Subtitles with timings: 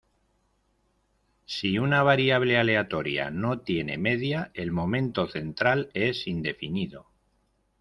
[1.55, 7.05] Si una variable aleatoria no tiene media el momento central es indefinido.